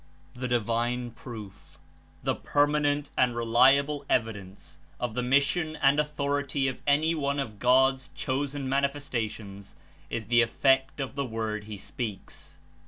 The 0.33 0.47
divine 0.47 1.11
proof, 1.11 1.77
the 2.23 2.33
permanent 2.33 3.11
and 3.15 3.35
reliable 3.35 4.03
evi 4.09 4.33
dence 4.33 4.79
of 4.99 5.13
the 5.13 5.21
mission 5.21 5.75
and 5.75 5.99
authority 5.99 6.67
of 6.67 6.81
any 6.87 7.13
one 7.13 7.37
of 7.37 7.59
God's 7.59 8.07
Chosen 8.15 8.67
Manifestations 8.67 9.75
is 10.09 10.25
the 10.25 10.41
effect 10.41 10.99
of 10.99 11.13
the 11.13 11.23
Word 11.23 11.65
he 11.65 11.77
speaks. 11.77 12.57